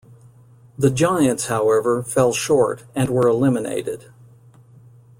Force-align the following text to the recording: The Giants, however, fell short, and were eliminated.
The 0.79 0.89
Giants, 0.89 1.45
however, 1.45 2.01
fell 2.01 2.33
short, 2.33 2.85
and 2.95 3.07
were 3.11 3.27
eliminated. 3.27 4.11